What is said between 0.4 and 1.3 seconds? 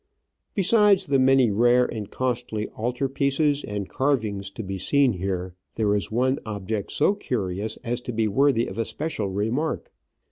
Besides the